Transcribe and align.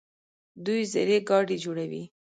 دوی 0.65 0.81
زرهي 0.93 1.19
ګاډي 1.29 1.57
جوړوي. 1.63 2.03